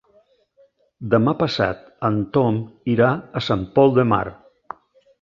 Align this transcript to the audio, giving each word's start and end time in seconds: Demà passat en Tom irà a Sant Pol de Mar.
Demà 1.11 1.35
passat 1.43 1.85
en 2.11 2.19
Tom 2.39 2.59
irà 2.97 3.13
a 3.43 3.47
Sant 3.53 3.71
Pol 3.79 3.99
de 4.03 4.11
Mar. 4.17 4.27